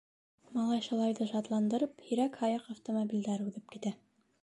[0.55, 3.99] Малай-шалайҙы шатландырып, һирәк-һаяҡ автомобилдәр уҙып китә.